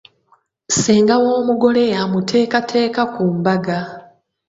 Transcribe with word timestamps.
Ssenga 0.69 1.15
w'omugole 1.23 1.83
y'amuteekateeka 1.93 3.01
ku 3.13 3.23
mbaga. 3.37 3.77